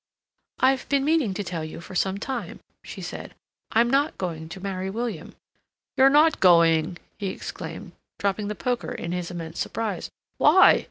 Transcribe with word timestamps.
"I've 0.57 0.89
been 0.89 1.05
meaning 1.05 1.35
to 1.35 1.43
tell 1.43 1.63
you 1.63 1.79
for 1.79 1.93
some 1.93 2.17
time," 2.17 2.59
she 2.83 3.03
said, 3.03 3.35
"I'm 3.71 3.87
not 3.87 4.17
going 4.17 4.49
to 4.49 4.59
marry 4.59 4.89
William." 4.89 5.35
"You're 5.95 6.09
not 6.09 6.39
going—!" 6.39 6.97
he 7.19 7.27
exclaimed, 7.27 7.91
dropping 8.17 8.47
the 8.47 8.55
poker 8.55 8.93
in 8.93 9.11
his 9.11 9.29
immense 9.29 9.59
surprise. 9.59 10.09
"Why? 10.37 10.79